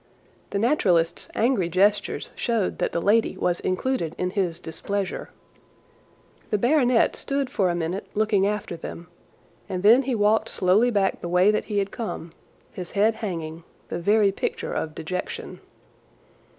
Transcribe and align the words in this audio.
The 0.49 0.57
naturalist's 0.57 1.29
angry 1.35 1.69
gestures 1.69 2.31
showed 2.35 2.79
that 2.79 2.91
the 2.91 2.99
lady 2.99 3.37
was 3.37 3.59
included 3.59 4.15
in 4.17 4.31
his 4.31 4.59
displeasure. 4.59 5.29
The 6.49 6.57
baronet 6.57 7.15
stood 7.15 7.51
for 7.51 7.69
a 7.69 7.75
minute 7.75 8.07
looking 8.15 8.47
after 8.47 8.75
them, 8.75 9.09
and 9.69 9.83
then 9.83 10.01
he 10.01 10.15
walked 10.15 10.49
slowly 10.49 10.89
back 10.89 11.21
the 11.21 11.29
way 11.29 11.51
that 11.51 11.65
he 11.65 11.77
had 11.77 11.91
come, 11.91 12.31
his 12.73 12.93
head 12.97 13.13
hanging, 13.17 13.63
the 13.89 13.99
very 13.99 14.31
picture 14.31 14.73
of 14.73 14.95
dejection. 14.95 15.59